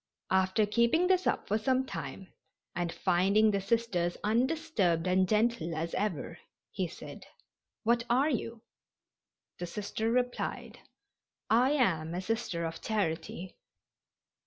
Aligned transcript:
After 0.31 0.65
keeping 0.65 1.05
this 1.05 1.27
up 1.27 1.47
for 1.47 1.59
some 1.59 1.85
time 1.85 2.33
and 2.73 2.91
finding 2.91 3.51
the 3.51 3.61
Sisters 3.61 4.17
undisturbed 4.23 5.05
and 5.05 5.29
gentle 5.29 5.75
as 5.75 5.93
ever, 5.93 6.39
he 6.71 6.87
said, 6.87 7.27
"What 7.83 8.03
are 8.09 8.31
you?" 8.31 8.63
The 9.59 9.67
Sister 9.67 10.09
replied: 10.09 10.79
"I 11.51 11.73
am 11.73 12.15
a 12.15 12.21
Sister 12.21 12.65
of 12.65 12.81
Charity." 12.81 13.55